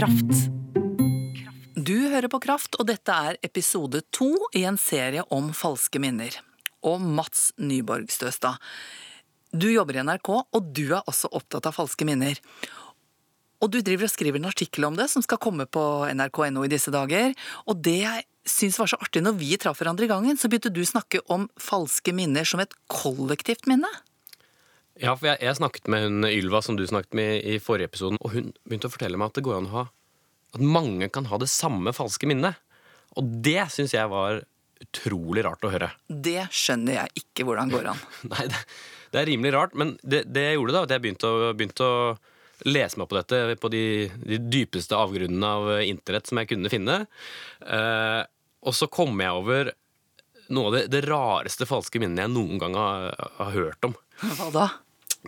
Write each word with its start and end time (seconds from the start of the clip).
Kraft. 0.00 0.46
Du 1.76 2.08
hører 2.08 2.30
på 2.32 2.38
Kraft, 2.40 2.78
og 2.80 2.86
dette 2.88 3.12
er 3.12 3.36
episode 3.44 4.00
to 4.16 4.30
i 4.56 4.62
en 4.64 4.78
serie 4.80 5.20
om 5.28 5.50
falske 5.52 6.00
minner. 6.00 6.38
Og 6.88 7.02
Mats 7.04 7.50
Nyborg 7.60 8.08
Støstad. 8.08 8.56
Du 9.52 9.66
jobber 9.68 9.98
i 9.98 10.04
NRK, 10.08 10.30
og 10.40 10.70
du 10.72 10.86
er 10.86 11.04
også 11.04 11.28
opptatt 11.36 11.68
av 11.68 11.76
falske 11.76 12.08
minner. 12.08 12.40
Og 13.60 13.74
du 13.74 13.82
driver 13.84 14.08
og 14.08 14.14
skriver 14.14 14.40
en 14.40 14.48
artikkel 14.48 14.88
om 14.88 14.96
det, 14.96 15.10
som 15.12 15.20
skal 15.26 15.42
komme 15.42 15.68
på 15.68 15.84
nrk.no 16.14 16.64
i 16.64 16.72
disse 16.72 16.94
dager. 16.94 17.36
Og 17.68 17.84
det 17.84 17.98
jeg 18.00 18.24
syns 18.48 18.80
var 18.80 18.88
så 18.88 19.02
artig, 19.04 19.20
når 19.26 19.36
vi 19.36 19.52
traff 19.60 19.84
hverandre 19.84 20.08
i 20.08 20.14
gangen, 20.14 20.40
så 20.40 20.48
begynte 20.48 20.72
du 20.72 20.80
å 20.80 20.92
snakke 20.94 21.20
om 21.28 21.50
falske 21.60 22.16
minner 22.16 22.48
som 22.48 22.64
et 22.64 22.72
kollektivt 22.88 23.68
minne. 23.68 23.92
Ja, 25.00 25.14
for 25.16 25.30
jeg, 25.30 25.40
jeg 25.44 25.56
snakket 25.56 25.88
med 25.92 26.04
hun 26.04 26.28
Ylva 26.28 26.60
som 26.64 26.76
du 26.76 26.84
snakket 26.88 27.16
med 27.16 27.46
i 27.48 27.56
forrige 27.62 27.88
episoden, 27.88 28.20
og 28.20 28.34
hun 28.34 28.50
begynte 28.68 28.90
å 28.90 28.92
fortelle 28.92 29.20
meg 29.20 29.30
at 29.30 29.40
det 29.40 29.44
går 29.46 29.60
an 29.60 29.70
å 29.70 29.76
ha 29.78 29.84
At 30.56 30.64
mange 30.64 31.08
kan 31.12 31.28
ha 31.30 31.38
det 31.40 31.48
samme 31.48 31.92
falske 31.94 32.28
minnet. 32.28 32.58
Og 33.18 33.26
det 33.44 33.62
syns 33.72 33.94
jeg 33.94 34.10
var 34.10 34.42
utrolig 34.80 35.44
rart 35.44 35.64
å 35.66 35.70
høre. 35.72 35.90
Det 36.08 36.48
skjønner 36.54 36.96
jeg 36.96 37.22
ikke 37.22 37.46
hvordan 37.46 37.70
går 37.72 37.90
an. 37.92 38.02
Nei, 38.32 38.48
det, 38.50 38.60
det 39.12 39.22
er 39.22 39.30
rimelig 39.30 39.54
rart, 39.54 39.76
men 39.78 39.94
det, 40.02 40.24
det 40.32 40.46
jeg 40.48 40.58
gjorde 40.58 40.76
da, 40.76 40.84
at 40.86 40.94
jeg 40.94 41.04
begynte 41.04 41.30
å, 41.30 41.52
begynte 41.56 41.86
å 41.86 42.00
lese 42.68 43.00
meg 43.00 43.08
på 43.08 43.16
dette 43.16 43.56
på 43.60 43.70
de, 43.72 43.84
de 44.26 44.38
dypeste 44.52 44.96
avgrunnene 44.96 45.52
av 45.56 45.70
internett 45.84 46.28
som 46.28 46.40
jeg 46.40 46.50
kunne 46.52 46.72
finne. 46.72 46.98
Eh, 47.64 48.20
og 48.60 48.76
så 48.76 48.90
kom 48.92 49.20
jeg 49.22 49.36
over 49.36 49.72
noe 50.50 50.68
av 50.68 50.76
det, 50.76 50.84
det 50.92 51.06
rareste 51.06 51.68
falske 51.68 52.02
minnet 52.02 52.26
jeg 52.26 52.34
noen 52.34 52.60
gang 52.60 52.76
har, 52.76 53.10
har 53.38 53.52
hørt 53.54 53.86
om. 53.86 53.96
Hva 54.20 54.50
da? 54.54 54.68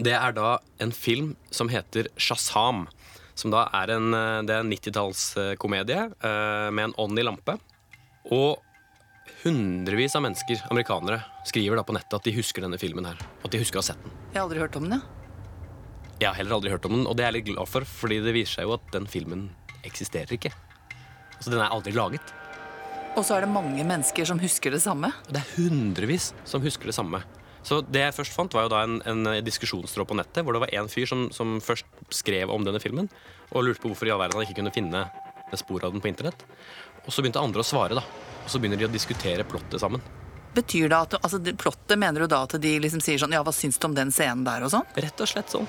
Det 0.01 0.15
er 0.17 0.33
da 0.33 0.57
en 0.81 0.93
film 0.97 1.35
som 1.53 1.69
heter 1.69 2.09
Shazam. 2.17 2.87
Som 3.35 3.53
da 3.53 3.67
er 3.77 3.95
en, 3.95 4.13
det 4.47 4.55
er 4.55 4.61
en 4.63 4.73
90-tallskomedie 4.73 6.05
eh, 6.09 6.69
med 6.73 6.91
en 6.91 6.95
ånd 7.01 7.19
i 7.19 7.25
lampe. 7.25 7.57
Og 8.33 8.61
hundrevis 9.43 10.15
av 10.17 10.25
mennesker, 10.25 10.63
amerikanere, 10.71 11.23
skriver 11.49 11.81
da 11.81 11.85
på 11.87 11.97
nettet 11.97 12.19
at 12.19 12.29
de 12.29 12.35
husker 12.37 12.65
denne 12.65 12.79
filmen 12.81 13.09
her. 13.09 13.21
At 13.43 13.53
de 13.53 13.61
husker 13.61 13.81
å 13.81 13.83
ha 13.83 13.91
sett 13.93 14.05
den. 14.05 14.15
Jeg 14.33 14.39
har 14.39 14.47
aldri 14.47 14.63
hørt 14.63 14.79
om 14.79 14.87
den, 14.89 15.01
ja. 15.01 15.21
Jeg 16.23 16.29
har 16.29 16.39
heller 16.39 16.55
aldri 16.55 16.71
hørt 16.71 16.85
om 16.87 16.95
den, 16.95 17.07
og 17.11 17.17
det 17.19 17.25
er 17.25 17.33
jeg 17.33 17.41
litt 17.41 17.49
glad 17.51 17.69
for, 17.69 17.89
fordi 17.89 18.21
det 18.23 18.37
viser 18.37 18.61
seg 18.61 18.69
jo 18.69 18.77
at 18.77 18.85
den 18.95 19.09
filmen 19.11 19.49
eksisterer 19.83 20.37
ikke. 20.37 20.53
Altså, 21.35 21.51
den 21.51 21.59
er 21.59 21.73
aldri 21.75 21.95
laget. 21.97 22.35
Og 23.19 23.27
så 23.27 23.37
er 23.37 23.45
det 23.45 23.53
mange 23.53 23.83
mennesker 23.85 24.29
som 24.29 24.39
husker 24.41 24.73
det 24.73 24.81
samme. 24.85 25.11
Det 25.29 25.41
er 25.41 25.55
hundrevis 25.57 26.31
som 26.49 26.63
husker 26.65 26.89
det 26.89 26.95
samme. 26.97 27.21
Så 27.63 27.79
det 27.87 28.03
jeg 28.03 28.15
først 28.17 28.35
fant, 28.35 28.55
var 28.57 28.67
jo 28.67 28.73
da 28.73 28.83
en, 28.85 28.99
en 29.07 29.29
diskusjonstråd 29.47 30.09
på 30.11 30.17
nettet 30.19 30.43
hvor 30.43 30.57
det 30.57 30.65
var 30.65 30.73
en 30.75 30.91
fyr 30.91 31.07
som, 31.07 31.29
som, 31.35 31.61
først 31.63 31.87
skrev 32.11 32.51
om 32.51 32.65
denne 32.67 32.83
filmen 32.83 33.11
og 33.53 33.67
lurte 33.67 33.83
på 33.83 33.93
hvorfor 33.93 34.09
i 34.09 34.15
all 34.15 34.23
verden 34.23 34.41
han 34.41 34.49
ikke 34.49 34.59
kunne 34.59 34.75
finne 34.75 35.05
spor 35.59 35.85
av 35.85 35.93
den 35.93 36.03
på 36.03 36.09
internett. 36.09 36.43
Og 37.05 37.13
så 37.13 37.23
begynte 37.23 37.43
andre 37.43 37.63
å 37.63 37.67
svare, 37.67 37.99
da. 37.99 38.03
Og 38.43 38.51
så 38.51 38.59
begynner 38.59 38.81
de 38.81 38.89
å 38.89 38.93
diskutere 38.93 39.45
plottet 39.47 39.83
sammen. 39.83 40.03
Betyr 40.57 40.89
det 40.89 40.99
at 40.99 41.15
altså, 41.21 41.41
Plottet 41.57 41.99
mener 42.01 42.25
du 42.25 42.29
da 42.29 42.43
at 42.45 42.59
de 42.61 42.75
liksom 42.83 43.01
sier 43.01 43.21
sånn 43.21 43.33
Ja, 43.33 43.41
hva 43.45 43.55
syns 43.57 43.79
du 43.81 43.87
om 43.89 43.95
den 43.97 44.13
scenen 44.13 44.45
der, 44.45 44.65
og 44.67 44.73
sånn? 44.75 44.89
Rett 45.01 45.23
og 45.25 45.31
slett 45.31 45.53
sånn. 45.53 45.69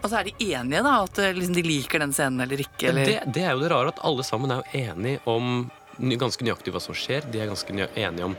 Og 0.00 0.10
så 0.12 0.20
er 0.20 0.28
de 0.28 0.52
enige, 0.54 0.84
da? 0.86 0.94
At 1.02 1.18
liksom, 1.36 1.56
de 1.56 1.64
liker 1.66 2.04
den 2.04 2.14
scenen 2.16 2.44
eller 2.44 2.62
ikke? 2.62 2.92
Eller? 2.92 3.10
Det, 3.10 3.34
det, 3.34 3.42
er 3.42 3.56
jo 3.56 3.64
det 3.64 3.72
rare 3.72 3.92
at 3.92 4.00
alle 4.06 4.24
sammen 4.26 4.54
er 4.54 4.62
jo 4.62 4.84
enige 4.86 5.24
om 5.28 5.66
ganske 5.98 6.44
nøyaktig 6.44 6.74
hva 6.74 6.82
som 6.82 6.96
skjer. 6.96 7.26
De 7.32 7.40
er 7.40 7.50
ganske 7.50 7.72
enige 7.72 8.24
om 8.26 8.36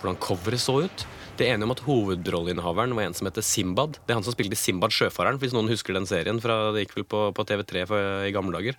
hvordan 0.00 0.20
coveret 0.20 0.60
så 0.60 0.82
ut. 0.84 1.06
De 1.38 1.46
er 1.46 1.54
enige 1.54 1.66
om 1.66 1.74
at 1.74 1.82
hovedrolleinnehaveren 1.86 2.94
var 2.94 3.08
en 3.08 3.16
som 3.16 3.26
heter 3.26 3.42
Simbad. 3.42 3.98
Det 4.04 4.12
er 4.12 4.20
han 4.20 4.26
som 4.26 4.34
spilte 4.36 4.58
Simbad 4.58 4.94
Sjøfareren, 4.94 5.40
hvis 5.42 5.54
noen 5.56 5.70
husker 5.72 5.96
den 5.96 6.06
serien. 6.06 6.38
fra 6.42 6.72
Det 6.74 6.84
gikk 6.84 6.98
vel 7.00 7.08
på, 7.10 7.24
på 7.34 7.46
TV3 7.48 7.86
for, 7.90 8.12
i 8.28 8.34
gamle 8.34 8.54
dager. 8.54 8.78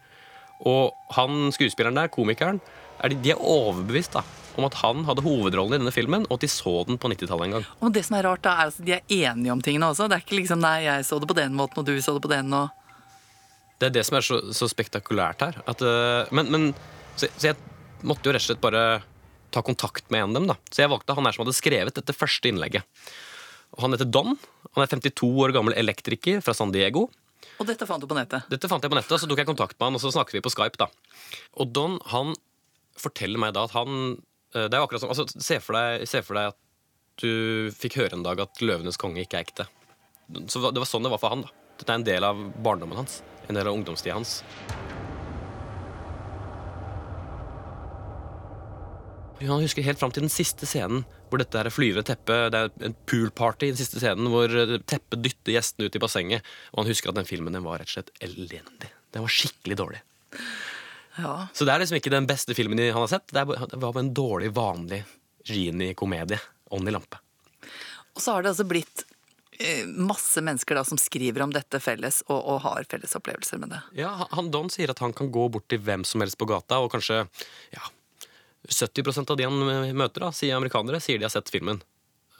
Og 0.64 0.94
han 1.18 1.52
skuespilleren 1.52 1.97
der, 1.97 2.12
komikeren, 2.13 2.62
er 3.03 3.12
de, 3.12 3.19
de, 3.19 3.34
er 3.34 3.41
overbevist 3.41 4.16
da, 4.16 4.24
om 4.56 4.68
at 4.69 4.78
han 4.80 5.03
hadde 5.07 5.25
hovedrollen 5.25 5.75
i 5.75 5.81
denne 5.81 5.92
filmen, 5.92 6.24
og 6.30 6.38
at 6.38 6.46
de 6.46 6.52
så 6.52 6.78
den 6.88 7.00
på 7.02 7.12
90-tallet 7.12 7.50
en 7.50 7.57
gang. 7.57 7.68
Og 7.84 7.92
det 7.96 8.06
som 8.07 8.16
er 8.16 8.28
rart, 8.30 8.46
da, 8.46 8.56
er 8.56 8.72
at 8.72 8.80
de 8.88 8.96
er 8.96 9.03
enige 9.34 9.52
om 9.52 9.63
tingene 9.66 9.92
også. 9.92 10.07
Det 10.07 10.19
er 10.19 10.24
ikke 10.24 10.40
liksom 10.40 10.63
'nei, 10.63 10.78
jeg 10.88 11.06
så 11.06 11.19
det 11.19 11.28
på 11.28 11.38
den 11.38 11.57
måten, 11.59 11.81
og 11.81 11.86
du 11.86 11.96
så 12.00 12.16
det 12.16 12.24
på 12.24 12.31
den', 12.31 12.53
og 12.56 12.69
Det 13.80 13.88
er 13.88 13.92
det 13.92 14.06
som 14.07 14.16
er 14.16 14.24
så, 14.24 14.38
så 14.56 14.69
spektakulært 14.72 15.42
her. 15.42 15.56
At, 15.68 15.81
uh, 15.84 16.24
men, 16.31 16.52
men 16.52 16.75
så, 17.18 17.28
så, 17.36 17.47
jeg 17.52 17.56
måtte 18.08 18.30
jo 18.30 18.36
rett 18.36 18.44
og 18.44 18.50
slett 18.50 18.64
bare 18.64 18.86
ta 19.56 19.62
kontakt 19.66 20.10
med 20.12 20.24
en 20.24 20.30
av 20.30 20.40
dem. 20.40 20.48
da. 20.52 20.56
Så 20.72 20.84
jeg 20.84 20.92
valgte 20.92 21.16
han 21.16 21.26
her 21.28 21.36
som 21.36 21.46
hadde 21.46 21.56
skrevet 21.58 21.96
dette 21.96 22.16
første 22.16 22.50
innlegget. 22.52 22.84
Og 23.76 23.86
han 23.86 23.96
heter 23.96 24.10
Don. 24.10 24.36
Han 24.76 24.84
er 24.84 24.92
52 24.92 25.30
år 25.46 25.54
gammel 25.56 25.76
elektriker 25.78 26.42
fra 26.44 26.56
San 26.58 26.74
Diego. 26.76 27.08
Og 27.60 27.68
dette 27.70 27.88
fant 27.88 28.02
du 28.04 28.08
på 28.10 28.18
nettet? 28.18 28.48
Dette 28.52 28.68
fant 28.72 28.84
jeg 28.84 28.92
på 28.92 28.98
nettet, 28.98 29.14
og 29.16 29.22
Så 29.22 29.30
tok 29.30 29.40
jeg 29.40 29.48
kontakt 29.48 29.78
med 29.80 29.88
han, 29.88 29.98
og 29.98 30.04
så 30.04 30.12
snakket 30.12 30.40
vi 30.40 30.44
på 30.44 30.52
Skype. 30.52 30.78
da. 30.82 30.88
Og 31.60 31.72
Don 31.72 32.00
han 32.12 32.34
forteller 33.00 33.40
meg 33.40 33.54
da 33.56 33.66
at 33.68 33.76
han 33.76 34.18
Det 34.56 34.72
er 34.72 34.80
jo 34.80 34.86
akkurat 34.88 35.02
som 35.04 35.10
altså, 35.12 35.26
se, 35.28 35.60
for 35.60 35.76
deg, 35.76 36.06
se 36.08 36.22
for 36.24 36.38
deg 36.40 36.54
at 36.54 36.60
du 37.20 37.72
fikk 37.76 37.98
høre 38.00 38.16
en 38.16 38.24
dag 38.24 38.40
at 38.40 38.60
'Løvenes 38.60 38.96
konge' 39.00 39.24
ikke 39.24 39.36
er 39.40 39.44
ekte. 39.44 39.68
Så 40.48 40.72
Det 40.72 40.80
var 40.80 40.88
sånn 40.88 41.04
det 41.04 41.12
var 41.12 41.20
for 41.20 41.30
han. 41.30 41.42
da. 41.44 41.50
Dette 41.78 41.92
er 41.92 41.96
en 42.00 42.08
del 42.08 42.24
av 42.24 42.36
barndommen 42.64 42.96
hans. 42.96 43.22
En 43.50 43.56
del 43.56 43.68
av 43.68 43.76
ungdomstida 43.76 44.16
hans. 44.16 44.44
Han 49.50 49.63
husker 49.63 49.85
helt 49.85 50.00
fram 50.01 50.13
til 50.16 50.25
den 50.25 50.33
siste 50.33 50.67
scenen 50.69 51.03
hvor 51.29 51.41
dette 51.41 51.59
er 51.59 51.72
flyvende 51.73 52.06
teppe. 52.07 52.38
Det 52.53 52.61
er 52.61 52.88
en 52.88 52.97
poolparty 53.09 53.69
i 53.69 53.73
den 53.73 53.79
siste 53.79 54.01
scenen 54.01 54.29
hvor 54.31 54.51
teppet 54.88 55.23
dytter 55.23 55.56
gjestene 55.56 55.89
ut 55.89 55.97
i 55.97 56.01
bassenget. 56.01 56.53
Og 56.73 56.83
han 56.83 56.91
husker 56.91 57.11
at 57.11 57.19
den 57.19 57.29
filmen 57.29 57.56
den 57.56 57.66
var 57.66 57.81
rett 57.81 57.91
og 57.91 57.97
slett 57.97 58.13
elendig. 58.23 58.91
Den 59.16 59.25
var 59.25 59.33
skikkelig 59.33 59.79
dårlig. 59.81 60.03
Ja. 61.16 61.47
Så 61.56 61.67
det 61.67 61.73
er 61.73 61.83
liksom 61.83 62.00
ikke 62.00 62.13
den 62.13 62.28
beste 62.29 62.56
filmen 62.57 62.81
han 62.83 63.01
har 63.01 63.11
sett. 63.11 63.31
Det, 63.31 63.45
var 63.47 63.67
bare 63.75 64.03
en 64.03 64.13
dårlig, 64.16 64.51
vanlig 64.56 65.03
genie-komedie. 65.47 66.39
Ånd 66.75 66.89
i 66.89 66.94
lampe. 66.94 67.22
Og 68.16 68.23
så 68.23 68.35
har 68.35 68.44
det 68.44 68.53
altså 68.56 68.66
blitt 68.67 69.06
masse 69.88 70.41
mennesker 70.41 70.75
da 70.75 70.83
som 70.83 71.00
skriver 71.00 71.44
om 71.45 71.53
dette 71.53 71.79
felles, 71.79 72.22
og, 72.27 72.39
og, 72.39 72.62
har 72.66 72.88
felles 72.91 73.16
opplevelser 73.16 73.62
med 73.62 73.72
det. 73.75 73.81
Ja, 74.01 74.27
han 74.31 74.51
Don 74.51 74.69
sier 74.73 74.91
at 74.91 75.00
han 75.03 75.13
kan 75.16 75.31
gå 75.31 75.47
bort 75.51 75.67
til 75.72 75.79
hvem 75.83 76.03
som 76.07 76.23
helst 76.23 76.39
på 76.39 76.47
gata 76.50 76.81
og 76.83 76.91
kanskje 76.94 77.22
ja, 77.75 77.83
70% 78.70 79.31
av 79.31 79.38
de 79.38 79.48
han 79.48 79.94
møter, 79.98 80.26
da, 80.26 80.31
sier 80.36 80.58
amerikanere, 80.58 81.02
sier 81.03 81.22
de 81.22 81.28
har 81.28 81.34
sett 81.34 81.52
filmen. 81.53 81.81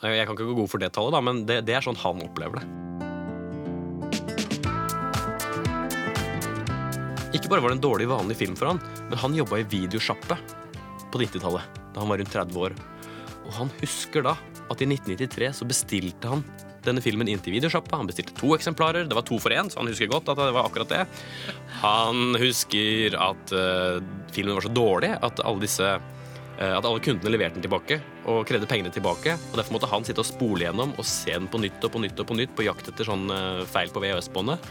Jeg 0.04 0.28
kan 0.28 0.36
ikke 0.36 0.48
gå 0.50 0.58
god 0.58 0.72
for 0.72 0.82
det 0.82 0.92
tallet, 0.96 1.16
da, 1.16 1.22
men 1.24 1.46
det, 1.50 1.62
det 1.68 1.78
er 1.78 1.86
sånn 1.86 1.98
han 2.02 2.22
opplever 2.26 2.60
det. 2.60 2.66
Ikke 7.36 7.50
bare 7.52 7.64
var 7.64 7.72
det 7.72 7.78
en 7.80 7.84
dårlig, 7.84 8.08
vanlig 8.08 8.38
film 8.40 8.56
for 8.56 8.72
han, 8.72 8.82
men 9.10 9.20
han 9.20 9.36
jobba 9.36 9.60
i 9.60 9.68
videosjappe 9.68 10.38
på 11.12 11.20
90-tallet, 11.20 11.80
da 11.94 12.04
han 12.04 12.12
var 12.12 12.22
rundt 12.22 12.36
30 12.36 12.62
år. 12.68 12.76
Og 13.46 13.58
han 13.58 13.74
husker 13.82 14.24
da 14.26 14.36
at 14.72 14.82
i 14.82 14.88
1993 14.88 15.52
så 15.60 15.68
bestilte 15.68 16.32
han 16.32 16.46
denne 16.86 17.02
filmen 17.04 17.30
inn 17.30 17.42
til 17.42 17.56
videosjappa. 17.56 17.98
Han 17.98 18.10
bestilte 18.10 18.36
to 18.38 18.54
eksemplarer. 18.56 19.08
Det 19.10 19.18
var 19.18 19.26
to 19.28 19.40
for 19.42 19.54
én, 19.54 19.70
så 19.72 19.82
han 19.82 19.90
husker 19.90 20.10
godt 20.12 20.30
at 20.32 20.40
det 20.40 20.54
var 20.56 20.70
akkurat 20.70 20.92
det. 20.92 21.04
Han 21.82 22.38
husker 22.40 23.18
at 23.20 23.56
uh, 23.56 24.02
filmen 24.36 24.58
var 24.58 24.68
så 24.68 24.74
dårlig 24.74 25.12
at 25.18 25.42
alle 25.44 25.66
disse 25.66 25.96
at 26.56 26.86
alle 26.88 27.02
kundene 27.04 27.34
leverte 27.34 27.58
den 27.58 27.66
tilbake 27.66 27.98
og 28.32 28.46
krevde 28.48 28.68
pengene 28.70 28.92
tilbake. 28.94 29.36
og 29.52 29.58
Derfor 29.60 29.76
måtte 29.76 29.90
han 29.92 30.06
sitte 30.08 30.24
og 30.24 30.30
spole 30.30 30.64
gjennom 30.64 30.94
og 30.96 31.08
se 31.08 31.34
den 31.34 31.50
på 31.52 31.60
nytt 31.62 31.84
og 31.84 31.92
på 31.92 32.02
nytt 32.04 32.22
og 32.22 32.30
på 32.30 32.38
nytt 32.40 32.56
på 32.56 32.66
jakt 32.68 32.88
etter 32.92 33.08
sånn 33.08 33.28
uh, 33.28 33.66
feil 33.70 33.92
på 33.92 34.04
VHS-båndet. 34.04 34.70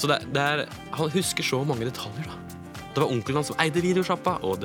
Så 0.00 0.10
det, 0.10 0.20
det 0.32 0.44
er, 0.44 0.64
Han 0.96 1.12
husker 1.12 1.44
så 1.44 1.62
mange 1.64 1.88
detaljer. 1.88 2.28
da. 2.28 2.80
Det 2.94 3.02
var 3.02 3.10
onkelen 3.10 3.40
hans 3.40 3.52
som 3.52 3.60
eide 3.62 3.84
videosjappa, 3.84 4.40
og 4.44 4.64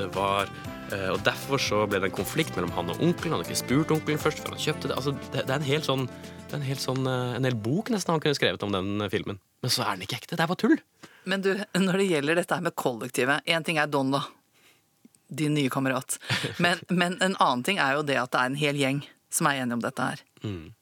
Uh, 0.85 1.15
og 1.15 1.23
Derfor 1.25 1.57
så 1.57 1.79
ble 1.89 1.97
det 1.97 2.11
en 2.11 2.13
konflikt 2.13 2.53
mellom 2.53 2.69
han 2.75 2.91
og 2.93 2.99
onkelen. 3.01 3.33
Han 3.33 3.39
hadde 3.41 3.49
ikke 3.49 3.63
spurt 3.63 3.93
onkelen 3.95 4.19
først 4.21 4.43
før 4.43 4.53
han 4.53 4.61
kjøpte 4.61 4.91
det. 4.91 4.97
Altså, 4.99 5.15
det, 5.33 5.39
det, 5.39 5.49
er 5.49 5.55
en 5.57 5.65
hel 5.65 5.81
sånn, 5.81 6.03
det 6.05 6.51
er 6.51 6.59
en 6.59 6.67
hel 6.67 6.77
sånn, 6.77 7.07
en 7.09 7.47
hel 7.47 7.57
bok 7.57 7.89
nesten 7.89 8.13
han 8.13 8.21
kunne 8.21 8.37
skrevet 8.37 8.61
om 8.67 8.75
den 8.75 9.07
filmen. 9.09 9.39
Men 9.65 9.73
så 9.73 9.81
er 9.81 9.95
den 9.95 10.05
ikke 10.05 10.19
ekte. 10.19 10.37
Det 10.37 10.45
er 10.45 10.51
bare 10.51 10.61
tull. 10.61 10.77
Men 11.25 11.41
du, 11.41 11.49
når 11.87 11.97
det 12.03 12.07
gjelder 12.11 12.37
dette 12.37 12.59
her 12.59 12.67
med 12.67 12.75
kollektivet 12.77 13.49
Én 13.49 13.65
ting 13.65 13.81
er 13.81 13.89
Don, 13.89 14.13
da. 14.13 14.21
Din 15.27 15.55
nye 15.57 15.71
kamerat. 15.73 16.19
Men, 16.63 16.81
men, 16.89 17.15
en 17.21 17.33
annen 17.41 17.63
ting 17.65 17.79
er 17.81 17.95
jo 17.97 18.03
det 18.05 18.19
at 18.21 18.31
det 18.33 18.41
er 18.41 18.51
en 18.51 18.59
hel 18.59 18.77
gjeng 18.77 18.99
som 19.33 19.49
er 19.49 19.63
enige 19.63 19.79
om 19.79 19.83
dette 19.83 20.09
her. 20.09 20.21
Mm. 20.45 20.75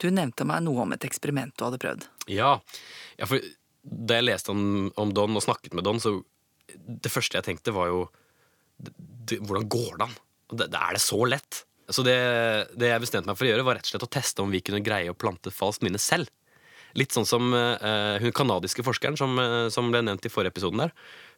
Du 0.00 0.06
nevnte 0.14 0.46
meg 0.48 0.62
noe 0.64 0.84
om 0.84 0.94
et 0.94 1.04
eksperiment 1.04 1.52
du 1.58 1.66
hadde 1.66 1.80
prøvd. 1.82 2.06
Ja, 2.30 2.54
ja 3.18 3.28
for 3.28 3.42
da 3.82 4.20
jeg 4.20 4.28
leste 4.28 4.52
om, 4.54 4.62
om 5.00 5.12
Don 5.16 5.36
og 5.36 5.44
snakket 5.44 5.74
med 5.76 5.84
Don, 5.84 6.00
så 6.00 6.20
det 6.70 7.12
første 7.12 7.38
jeg 7.40 7.48
tenkte, 7.48 7.74
var 7.74 7.90
jo 7.90 8.04
det, 8.80 9.40
hvordan 9.42 9.68
går 9.68 9.98
det 9.98 10.06
an? 10.06 10.16
Det, 10.50 10.70
det 10.72 10.80
er 10.80 10.96
det 10.96 11.02
så 11.04 11.20
lett? 11.28 11.64
Så 11.90 12.04
det, 12.06 12.16
det, 12.78 12.92
jeg 12.92 13.02
bestemte 13.02 13.30
meg 13.30 13.38
for 13.38 13.48
å 13.48 13.50
gjøre, 13.50 13.66
var 13.66 13.78
rett 13.78 13.88
og 13.88 13.92
slett 13.92 14.06
å 14.06 14.12
teste 14.14 14.44
om 14.44 14.52
vi 14.52 14.62
kunne 14.64 14.82
greie 14.84 15.10
å 15.10 15.18
plante 15.18 15.52
falskt 15.54 15.82
minne 15.86 16.00
selv. 16.00 16.30
Litt 16.98 17.14
sånn 17.14 17.28
som 17.28 17.52
uh, 17.54 18.18
hun 18.22 18.34
kanadiske 18.34 18.84
forskeren 18.86 19.18
som, 19.20 19.36
uh, 19.38 19.68
som, 19.70 19.92
ble 19.92 20.02
nevnt 20.06 20.26
i 20.26 20.32
forrige 20.32 20.54
episoden 20.56 20.82
der. 20.86 20.94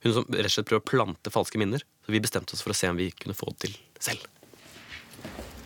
Hun 0.07 0.17
som 0.17 0.29
rett 0.31 0.49
og 0.49 0.55
slett 0.55 0.71
prøver 0.71 0.85
å 0.85 0.91
plante 0.93 1.35
falske 1.35 1.61
minner. 1.61 1.85
Så 2.07 2.15
vi 2.15 2.23
bestemte 2.25 2.57
oss 2.57 2.65
for 2.65 2.75
å 2.75 2.79
se 2.79 2.91
om 2.93 3.01
vi 3.01 3.11
kunne 3.17 3.37
få 3.37 3.53
det 3.53 3.69
til 3.69 3.77
selv. 4.01 4.25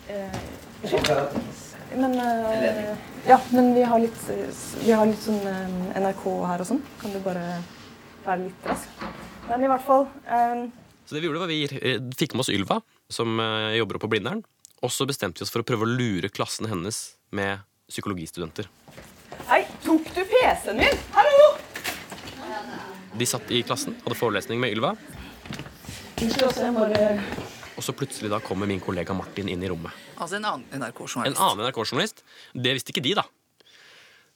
Uh, 0.07 1.67
men, 1.95 2.19
eh, 2.19 2.97
ja, 3.27 3.41
men 3.51 3.73
vi 3.73 3.83
har 3.83 3.99
litt, 3.99 4.19
vi 4.83 4.91
har 4.91 5.07
litt 5.07 5.23
sånn 5.23 5.39
eh, 5.47 6.01
NRK 6.01 6.25
her 6.49 6.63
og 6.63 6.69
sånn. 6.69 6.81
Kan 7.01 7.15
du 7.15 7.19
bare 7.23 7.45
være 8.25 8.47
litt 8.47 8.67
rask? 8.67 9.05
Men 9.47 9.63
i 9.63 9.69
hvert 9.71 9.85
fall 9.87 10.03
eh, 10.27 10.65
Så 11.07 11.15
det 11.15 11.23
vi 11.23 11.29
gjorde 11.29 11.45
var 11.45 11.51
vi 11.51 11.61
eh, 11.63 12.01
fikk 12.19 12.35
med 12.35 12.43
oss 12.43 12.51
Ylva, 12.51 12.81
som 13.09 13.39
eh, 13.39 13.77
jobber 13.79 13.97
oppe 13.97 14.07
på 14.07 14.17
Blindern. 14.17 14.43
Og 14.83 14.91
så 14.93 15.07
bestemte 15.09 15.41
vi 15.41 15.47
oss 15.47 15.53
for 15.53 15.63
å 15.63 15.67
prøve 15.67 15.87
å 15.87 15.89
lure 15.89 16.29
klassen 16.29 16.67
hennes 16.69 16.99
med 17.33 17.63
psykologistudenter. 17.87 18.67
Hei, 19.47 19.63
PC-en 20.67 20.77
min? 20.77 20.97
Hallo! 21.11 21.57
De 23.17 23.25
satt 23.25 23.51
i 23.55 23.61
klassen, 23.63 23.95
hadde 24.03 24.15
forelesning 24.19 24.59
med 24.59 24.73
Ylva, 24.75 24.89
og 27.77 27.85
så 27.85 27.93
plutselig 27.95 28.29
da 28.33 28.39
kommer 28.43 28.67
min 28.67 28.81
kollega 28.83 29.15
Martin 29.15 29.47
inn 29.47 29.63
i 29.63 29.69
rommet. 29.71 29.95
Altså 30.17 30.39
en 30.39 30.47
annen 30.49 30.65
En 30.73 30.83
NRK-journalist. 30.83 31.39
annen 31.39 31.63
NRK-journalist. 31.69 32.23
Det 32.53 32.73
visste 32.75 32.91
ikke 32.91 33.05
de, 33.05 33.13
da. 33.21 33.23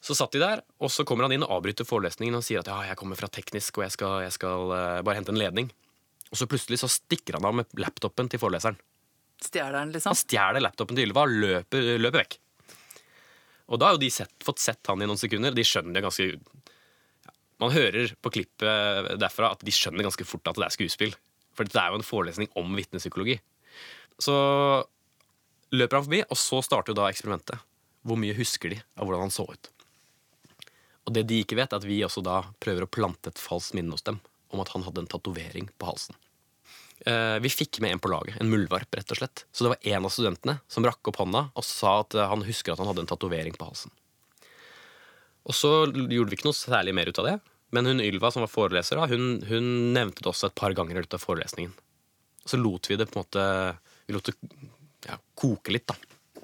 Så 0.02 0.16
satt 0.16 0.32
de 0.32 0.40
der, 0.42 0.62
og 0.80 0.94
så 0.94 1.04
kommer 1.06 1.28
han 1.28 1.36
inn 1.36 1.44
og 1.44 1.52
avbryter 1.58 1.86
forelesningen 1.90 2.38
og 2.40 2.46
sier 2.48 2.62
at 2.64 2.70
ja, 2.72 2.78
jeg 2.94 3.00
kommer 3.02 3.20
fra 3.20 3.28
teknisk, 3.28 3.82
og 3.82 3.86
jeg 3.90 3.96
skal, 3.98 4.22
jeg 4.24 4.36
skal 4.38 4.72
eh, 4.78 5.02
bare 5.04 5.20
hente 5.20 5.34
en 5.36 5.42
ledning. 5.42 5.68
Og 6.32 6.40
så 6.40 6.48
plutselig 6.48 6.80
så 6.80 6.90
stikker 6.90 7.38
han 7.38 7.50
av 7.50 7.60
med 7.60 7.76
laptopen 7.82 8.32
til 8.32 8.40
foreleseren. 8.42 8.80
Stjeler 9.42 9.82
den, 9.82 9.92
liksom. 9.98 10.16
Han 10.16 10.22
stjeler 10.22 10.64
laptopen 10.64 10.96
til 10.96 11.10
Ylva 11.10 11.28
og 11.28 11.36
løper, 11.44 11.92
løper 12.00 12.24
vekk. 12.24 12.41
Og 13.72 13.80
da 13.80 13.88
har 13.88 13.96
jo 13.96 14.04
de 14.04 14.12
sett, 14.12 14.34
fått 14.44 14.60
sett 14.60 14.92
han 14.92 15.02
i 15.02 15.08
noen 15.08 15.20
sekunder. 15.20 15.56
De 15.56 15.66
skjønner 15.66 15.96
det 15.96 16.04
ganske 16.04 16.28
Man 17.62 17.72
hører 17.72 18.16
på 18.20 18.32
klippet 18.34 19.12
derfra 19.22 19.52
at 19.54 19.64
de 19.64 19.74
skjønner 19.74 20.08
ganske 20.08 20.26
fort 20.28 20.50
at 20.50 20.58
det 20.58 20.66
er 20.68 20.76
skuespill. 20.76 21.14
For 21.56 21.68
det 21.68 21.78
er 21.78 21.92
jo 21.92 22.00
en 22.00 22.08
forelesning 22.08 22.50
om 22.60 22.74
vitnepsykologi. 22.76 23.38
Så 24.22 24.34
løper 25.72 26.00
han 26.00 26.08
forbi, 26.08 26.24
og 26.28 26.40
så 26.40 26.62
starter 26.66 26.92
jo 26.92 27.00
da 27.00 27.10
eksperimentet. 27.12 27.62
Hvor 28.08 28.18
mye 28.20 28.36
husker 28.36 28.74
de 28.74 28.82
av 28.98 29.06
hvordan 29.06 29.28
han 29.28 29.34
så 29.34 29.46
ut? 29.48 29.70
Og 31.08 31.16
det 31.16 31.26
de 31.30 31.42
ikke 31.44 31.58
vet, 31.60 31.72
er 31.72 31.80
at 31.82 31.88
vi 31.88 32.02
også 32.06 32.24
da 32.26 32.42
prøver 32.64 32.86
å 32.86 32.92
plante 32.92 33.32
et 33.32 33.42
falskt 33.42 33.78
minne 33.78 33.96
hos 33.96 34.06
dem 34.08 34.20
om 34.52 34.60
at 34.64 34.74
han 34.74 34.84
hadde 34.84 35.06
en 35.06 35.12
tatovering 35.12 35.70
på 35.80 35.88
halsen. 35.88 36.18
Eh, 37.06 37.40
Vi 37.42 37.50
fikk 37.50 37.80
med 37.82 37.96
en 37.96 38.00
på 38.00 38.12
laget, 38.12 38.38
en 38.42 38.50
muldvarp, 38.50 38.94
rett 38.94 39.12
og 39.12 39.18
slett. 39.18 39.46
Så 39.52 39.66
det 39.66 39.74
var 39.74 39.88
en 39.96 40.06
av 40.06 40.14
studentene 40.14 40.60
som 40.70 40.86
rakk 40.86 41.10
opp 41.10 41.18
hånda 41.22 41.48
og 41.58 41.66
sa 41.66 42.00
at 42.04 42.14
eh, 42.16 42.28
han 42.30 42.46
husker 42.46 42.74
at 42.74 42.82
han 42.82 42.90
hadde 42.92 43.06
en 43.06 43.10
tatovering 43.10 43.56
på 43.58 43.70
halsen. 43.70 43.94
Og 45.50 45.58
så 45.58 45.72
gjorde 45.90 46.30
vi 46.30 46.38
ikke 46.38 46.50
noe 46.52 46.58
særlig 46.58 46.94
mer 46.94 47.10
ut 47.10 47.18
av 47.18 47.26
det. 47.26 47.40
Men 47.74 47.88
hun 47.88 48.04
Ylva, 48.04 48.30
som 48.34 48.44
var 48.44 48.52
foreleser, 48.52 49.00
hun, 49.10 49.40
hun 49.48 49.70
nevnte 49.96 50.22
det 50.22 50.30
også 50.30 50.52
et 50.52 50.60
par 50.60 50.76
ganger 50.78 50.94
i 50.94 51.02
løpet 51.02 51.18
av 51.18 51.24
forelesningen. 51.24 51.74
Så 52.46 52.60
lot 52.60 52.90
vi 52.90 52.98
det 53.00 53.08
på 53.10 53.18
en 53.18 53.24
måte 53.24 53.44
Vi 54.10 54.14
lot 54.16 54.28
det 54.28 54.36
ja, 55.08 55.16
koke 55.38 55.74
litt, 55.74 55.88
da. 55.90 55.96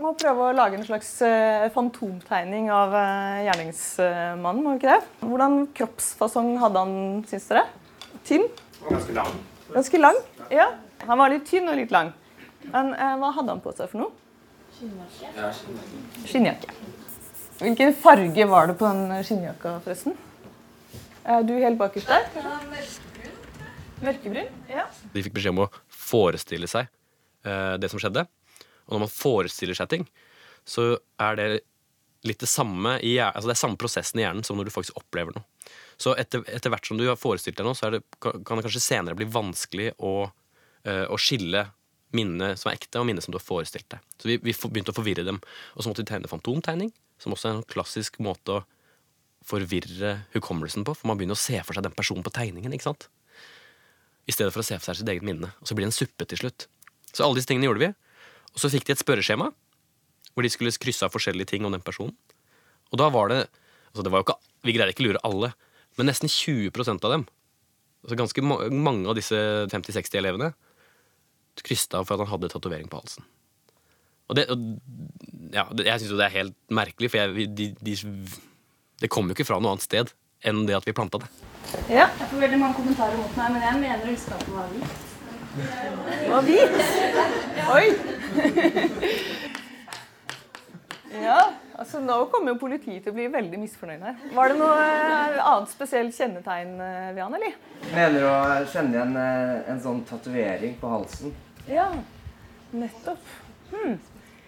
må 0.02 0.14
prøve 0.18 0.48
å 0.48 0.56
lage 0.56 0.78
en 0.80 0.86
slags 0.88 1.10
eh, 1.26 1.68
fantomtegning 1.74 2.72
av 2.74 2.96
gjerningsmannen, 3.46 4.64
må 4.64 4.74
vi 4.74 4.80
ikke 4.82 4.96
det? 4.96 5.28
Hvordan 5.28 5.60
kroppsfasong 5.78 6.56
hadde 6.64 6.82
han, 6.86 6.98
syns 7.30 7.50
dere? 7.52 7.68
Tynn? 8.26 8.48
Ganske 8.88 9.14
lang. 9.18 9.38
Ganske 9.76 10.02
lang? 10.02 10.18
Ja. 10.54 10.70
Han 11.08 11.20
var 11.22 11.32
litt 11.34 11.46
tynn 11.50 11.70
og 11.70 11.78
litt 11.80 11.94
lang. 11.94 12.14
Men 12.72 12.94
eh, 12.94 13.16
hva 13.22 13.32
hadde 13.36 13.54
han 13.54 13.64
på 13.64 13.74
seg 13.78 13.92
for 13.92 14.04
noe? 14.04 14.12
Skinnjakke. 16.28 16.74
Hvilken 17.58 17.94
farge 17.98 18.46
var 18.50 18.70
det 18.70 18.78
på 18.78 18.90
den 18.90 19.24
skinnjakka, 19.26 19.78
forresten? 19.86 20.18
Er 21.28 21.44
du 21.44 21.56
helt 21.58 21.80
bakerst 21.80 22.08
der? 22.12 22.28
Mørkebrun? 24.04 24.52
Ja. 24.70 24.86
De 25.14 25.24
fikk 25.26 25.34
beskjed 25.40 25.56
om 25.56 25.64
å 25.66 25.72
forestille 25.90 26.70
seg 26.70 26.86
eh, 26.86 27.76
det 27.82 27.90
som 27.92 28.02
skjedde. 28.02 28.28
Og 28.88 28.96
når 28.96 29.04
man 29.08 29.12
forestiller 29.12 29.78
seg 29.78 29.90
ting, 29.92 30.06
så 30.68 30.94
er 31.24 31.40
det 31.40 31.48
litt 32.28 32.42
det 32.44 32.50
samme 32.52 32.98
i 33.06 33.18
altså 33.24 33.50
det 33.50 33.56
er 33.56 33.62
samme 33.64 33.80
prosessen 33.80 34.22
i 34.22 34.26
hjernen 34.26 34.46
som 34.46 34.58
når 34.60 34.70
du 34.70 34.76
faktisk 34.76 35.00
opplever 35.00 35.36
noe. 35.36 35.46
Så 35.98 36.14
etter, 36.20 36.44
etter 36.54 36.72
hvert 36.74 36.86
som 36.86 37.00
du 37.00 37.08
har 37.08 37.18
forestilt 37.18 37.58
deg 37.58 37.66
noe, 37.66 37.78
så 37.78 37.90
det, 37.94 38.04
kan 38.22 38.60
det 38.60 38.68
kanskje 38.68 38.84
senere 38.84 39.18
bli 39.18 39.26
vanskelig 39.34 39.92
å, 39.98 40.30
eh, 40.86 41.06
å 41.10 41.18
skille 41.18 41.66
minnet 42.16 42.60
som 42.60 42.72
er 42.72 42.78
ekte, 42.78 43.02
og 43.02 43.08
minnet 43.10 43.26
som 43.26 43.34
du 43.34 43.40
har 43.40 43.46
forestilt 43.46 43.90
deg. 43.92 44.04
Så 44.22 44.30
vi, 44.30 44.38
vi 44.44 44.54
begynte 44.54 44.94
å 44.94 44.98
forvirre 44.98 45.26
dem. 45.28 45.42
Og 45.76 45.84
så 45.84 45.90
måtte 45.90 46.06
vi 46.06 46.12
tegne 46.12 46.30
fantomtegning, 46.32 46.94
som 47.22 47.34
også 47.34 47.50
er 47.50 47.58
en 47.58 47.68
klassisk 47.68 48.20
måte 48.24 48.60
å 48.60 48.64
forvirre 49.48 50.14
hukommelsen 50.36 50.86
på. 50.88 50.96
For 50.98 51.10
man 51.10 51.20
begynner 51.20 51.38
å 51.38 51.42
se 51.42 51.60
for 51.66 51.78
seg 51.78 51.86
den 51.88 51.98
personen 51.98 52.26
på 52.26 52.34
tegningen. 52.36 52.74
ikke 52.74 52.90
sant? 52.90 53.10
I 54.28 54.36
stedet 54.36 54.54
for 54.54 54.64
å 54.64 54.68
se 54.68 54.78
for 54.78 54.90
seg 54.90 55.02
sitt 55.02 55.12
eget 55.14 55.26
minne. 55.26 55.54
Og 55.62 55.70
så 55.70 55.76
blir 55.76 55.88
det 55.88 55.94
en 55.94 56.00
suppe 56.00 56.28
til 56.28 56.42
slutt. 56.42 56.68
Så 57.14 57.24
alle 57.26 57.40
disse 57.40 57.50
tingene 57.50 57.70
gjorde 57.70 57.86
vi. 57.86 57.94
Og 58.54 58.62
så 58.62 58.72
fikk 58.74 58.88
de 58.88 58.96
et 58.96 59.04
spørreskjema 59.04 59.52
hvor 60.34 60.46
de 60.46 60.52
skulle 60.54 60.74
krysse 60.78 61.06
av 61.06 61.14
forskjellige 61.14 61.50
ting 61.50 61.66
om 61.66 61.74
den 61.74 61.82
personen. 61.82 62.14
Og 62.92 63.00
da 63.02 63.08
var 63.14 63.32
det 63.32 63.40
altså 63.90 64.04
det 64.06 64.12
var 64.14 64.22
jo 64.22 64.28
ikke, 64.28 64.42
Vi 64.68 64.74
greide 64.76 64.94
ikke 64.94 65.04
å 65.06 65.08
lure 65.08 65.22
alle, 65.26 65.50
men 65.98 66.10
nesten 66.12 66.30
20% 66.32 67.06
av 67.08 67.14
dem, 67.16 67.24
altså 68.06 68.18
ganske 68.20 68.44
ma 68.46 68.60
mange 68.70 69.10
av 69.10 69.18
disse 69.18 69.38
50-60 69.74 70.20
elevene, 70.22 70.52
kryssa 71.66 72.00
av 72.00 72.06
for 72.06 72.14
at 72.16 72.22
han 72.26 72.32
hadde 72.36 72.52
tatovering 72.54 72.90
på 72.92 73.00
halsen. 73.02 73.26
Og 74.28 74.36
det, 74.38 74.44
og, 74.52 74.58
ja, 75.56 75.64
Jeg 75.80 76.02
syns 76.02 76.12
jo 76.12 76.18
det 76.20 76.28
er 76.28 76.36
helt 76.36 76.56
merkelig, 76.70 77.10
for 77.10 77.18
jeg, 77.24 77.48
de, 77.58 77.70
de, 77.80 77.96
det 79.02 79.10
kommer 79.10 79.32
jo 79.32 79.38
ikke 79.40 79.48
fra 79.48 79.60
noe 79.64 79.72
annet 79.74 79.86
sted 79.88 80.12
enn 80.46 80.66
det 80.68 80.76
at 80.78 80.86
vi 80.86 80.94
planta 80.94 81.18
det. 81.24 81.30
ja. 81.90 82.06
Jeg 82.20 82.28
får 82.30 82.44
veldig 82.44 82.60
mange 82.62 82.78
kommentarer 82.78 83.18
mot 83.18 83.34
meg, 83.40 83.56
men 83.56 83.62
jeg 83.66 83.76
mener 83.82 84.04
å 84.04 84.12
huske 84.14 84.32
at 84.36 84.44
den 84.46 84.54
var 84.60 84.68
hvit. 84.76 84.92
Det 85.58 86.30
var 86.30 86.44
hvit. 86.46 86.74
Oi! 87.74 87.86
Ja, 91.18 91.40
altså 91.78 92.02
nå 92.04 92.18
kommer 92.34 92.54
jo 92.54 92.60
politiet 92.62 93.06
til 93.06 93.14
å 93.14 93.18
bli 93.18 93.28
veldig 93.34 93.60
misfornøyd 93.62 94.06
her. 94.08 94.22
Var 94.36 94.52
det 94.52 94.58
noe 94.60 94.78
eh, 94.84 95.40
annet 95.42 95.72
spesielt 95.72 96.16
kjennetegn 96.18 96.74
eh, 96.84 97.10
ved 97.16 97.24
han, 97.24 97.38
eller? 97.38 97.58
Mener 97.92 98.18
du 98.18 98.28
å 98.30 98.38
kjenne 98.74 98.98
igjen 98.98 99.20
eh, 99.22 99.54
en 99.74 99.84
sånn 99.84 100.02
tatovering 100.10 100.78
på 100.82 100.92
halsen? 100.92 101.36
Ja, 101.70 101.88
nettopp. 102.74 103.32
Hmm. 103.72 103.98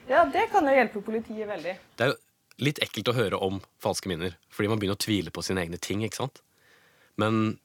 Ja, 0.10 0.26
det 0.26 0.48
kan 0.54 0.66
jo 0.66 0.74
hjelpe 0.74 1.06
politiet 1.06 1.50
veldig. 1.50 1.76
Det 1.98 2.06
er 2.06 2.14
jo 2.14 2.20
litt 2.66 2.82
ekkelt 2.84 3.12
å 3.12 3.18
høre 3.18 3.40
om 3.46 3.60
falske 3.84 4.10
minner, 4.12 4.36
fordi 4.52 4.72
man 4.72 4.82
begynner 4.82 4.98
å 4.98 5.06
tvile 5.06 5.34
på 5.34 5.44
sine 5.46 5.64
egne 5.64 5.80
ting. 5.82 6.04
ikke 6.04 6.24
sant? 6.24 6.42
Men 7.20 7.60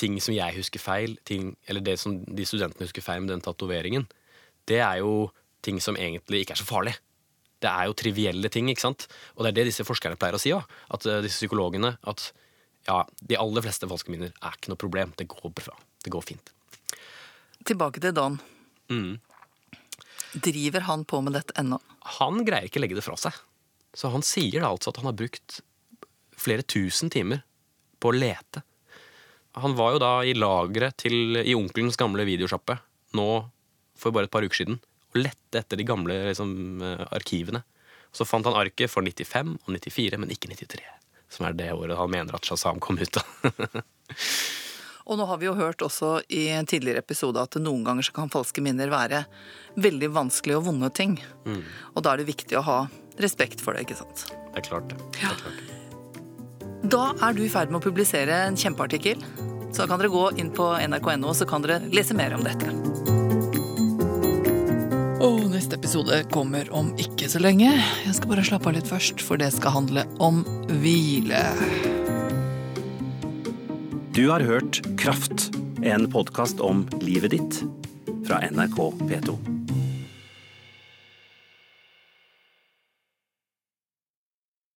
ting 0.00 0.20
som 0.20 0.36
jeg 0.36 0.56
husker 0.58 0.82
feil, 0.82 1.16
ting, 1.24 1.54
eller 1.68 1.84
det 1.84 1.98
som 2.00 2.18
de 2.24 2.46
studentene 2.48 2.86
husker 2.86 3.04
feil 3.04 3.24
med 3.24 3.32
den 3.34 3.44
tatoveringen, 3.44 4.06
det 4.68 4.80
er 4.84 5.00
jo 5.00 5.30
ting 5.64 5.80
som 5.82 5.98
egentlig 5.98 6.44
ikke 6.44 6.56
er 6.56 6.62
så 6.62 6.68
farlig. 6.68 6.94
Det 7.62 7.70
er 7.70 7.88
jo 7.88 7.96
trivielle 7.96 8.50
ting, 8.52 8.68
ikke 8.70 8.84
sant? 8.84 9.06
Og 9.36 9.44
det 9.44 9.52
er 9.52 9.58
det 9.60 9.70
disse 9.70 9.86
forskerne 9.86 10.18
pleier 10.20 10.36
å 10.36 10.40
si 10.40 10.52
òg. 10.54 10.66
At 10.92 11.06
uh, 11.08 11.20
disse 11.24 11.40
psykologene 11.40 11.94
at 12.08 12.28
ja, 12.86 13.00
de 13.18 13.38
aller 13.40 13.64
fleste 13.64 13.88
falske 13.90 14.12
minner 14.12 14.30
er 14.30 14.58
ikke 14.58 14.72
noe 14.72 14.80
problem. 14.80 15.14
Det 15.18 15.28
går 15.30 15.54
bra. 15.56 15.74
Det 16.04 16.12
går 16.12 16.26
fint. 16.26 16.52
Tilbake 17.66 18.02
til 18.02 18.14
Don. 18.14 18.38
Mm. 18.92 19.16
Driver 20.44 20.86
han 20.86 21.04
på 21.08 21.20
med 21.24 21.34
dette 21.38 21.56
ennå? 21.58 21.80
Han 22.20 22.44
greier 22.46 22.68
ikke 22.68 22.82
legge 22.82 22.98
det 22.98 23.04
fra 23.06 23.16
seg. 23.18 23.34
Så 23.96 24.12
han 24.12 24.24
sier 24.26 24.60
da 24.60 24.70
altså 24.70 24.92
at 24.92 25.00
han 25.00 25.08
har 25.08 25.16
brukt 25.18 25.60
flere 26.36 26.66
tusen 26.68 27.10
timer 27.10 27.40
på 27.98 28.12
å 28.12 28.16
lete. 28.16 28.62
Han 29.56 29.74
var 29.78 29.94
jo 29.94 30.02
da 30.02 30.12
i 30.28 30.36
lageret 30.36 31.06
i 31.08 31.56
onkelens 31.56 31.96
gamle 31.96 32.26
videosjappe 32.28 32.76
nå 33.16 33.28
for 33.96 34.12
bare 34.12 34.28
et 34.28 34.34
par 34.34 34.44
uker 34.44 34.58
siden 34.60 34.76
lette 35.18 35.62
etter 35.62 35.80
de 35.80 35.86
gamle 35.88 36.18
liksom, 36.28 36.52
eh, 36.82 37.06
arkivene. 37.16 37.62
Så 38.14 38.24
fant 38.28 38.46
han 38.48 38.56
arket 38.56 38.90
for 38.90 39.04
95 39.04 39.56
og 39.64 39.72
94, 39.74 40.20
men 40.20 40.32
ikke 40.32 40.52
93. 40.52 40.84
Som 41.32 41.48
er 41.48 41.56
det 41.58 41.72
året 41.74 41.98
han 41.98 42.12
mener 42.12 42.36
at 42.38 42.46
Shazam 42.46 42.80
kom 42.80 43.00
ut 43.00 43.20
av. 43.20 43.50
Og 45.06 45.20
nå 45.20 45.26
har 45.28 45.38
vi 45.38 45.46
jo 45.46 45.54
hørt 45.54 45.82
også 45.86 46.16
i 46.34 46.48
en 46.50 46.66
tidligere 46.66 46.98
episode 46.98 47.38
at 47.38 47.54
noen 47.62 47.84
ganger 47.86 48.08
så 48.08 48.14
kan 48.16 48.32
falske 48.32 48.62
minner 48.64 48.90
være 48.90 49.22
veldig 49.78 50.10
vanskelige 50.16 50.58
og 50.58 50.66
vonde 50.66 50.90
ting. 50.90 51.14
Og 51.94 52.02
da 52.02 52.12
er 52.12 52.22
det 52.22 52.30
viktig 52.32 52.58
å 52.58 52.64
ha 52.66 52.78
respekt 53.22 53.62
for 53.62 53.76
det, 53.76 53.86
ikke 53.86 54.00
sant. 54.02 54.26
Det 54.26 54.64
er 54.64 54.66
klart, 54.66 54.90
det. 54.90 54.98
det, 55.14 55.30
er 55.30 55.42
klart. 55.44 55.74
Da 56.90 57.04
er 57.22 57.38
du 57.38 57.44
i 57.46 57.50
ferd 57.52 57.70
med 57.70 57.80
å 57.80 57.86
publisere 57.86 58.42
en 58.48 58.58
kjempeartikkel. 58.58 59.22
Så 59.70 59.86
kan 59.86 60.00
dere 60.00 60.10
gå 60.10 60.30
inn 60.42 60.50
på 60.54 60.72
nrk.no, 60.88 61.34
så 61.34 61.46
kan 61.46 61.62
dere 61.62 61.84
lese 61.92 62.16
mer 62.18 62.34
om 62.34 62.42
dette. 62.46 63.05
Og 65.24 65.46
neste 65.48 65.78
episode 65.78 66.18
kommer 66.28 66.68
om 66.76 66.90
ikke 67.00 67.28
så 67.32 67.40
lenge. 67.40 67.70
Jeg 67.72 68.16
skal 68.18 68.28
bare 68.34 68.44
slappe 68.44 68.68
av 68.68 68.76
litt 68.76 68.90
først, 68.90 69.24
for 69.24 69.40
det 69.40 69.48
skal 69.54 69.72
handle 69.78 70.04
om 70.20 70.42
hvile. 70.82 71.40
Du 74.12 74.26
har 74.28 74.44
hørt 74.44 74.82
Kraft, 75.00 75.48
en 75.80 76.08
podkast 76.12 76.60
om 76.60 76.84
livet 77.00 77.32
ditt 77.38 77.62
fra 78.28 78.44
NRK 78.44 78.80
P2. 79.08 79.55